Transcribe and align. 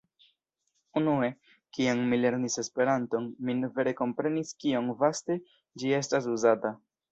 Unue, 1.01 1.27
kiam 1.77 2.01
mi 2.13 2.19
lernis 2.21 2.57
Esperanton, 2.63 3.29
mi 3.51 3.57
ne 3.61 3.71
vere 3.77 3.95
komprenis 4.01 4.57
kiom 4.65 4.91
vaste 5.05 5.39
ĝi 5.83 5.97
estas 6.03 6.35
uzata. 6.37 6.77